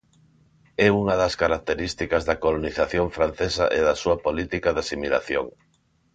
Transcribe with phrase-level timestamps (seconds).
[0.85, 5.45] É unha das características da colonización francesa e da súa política de asimilación.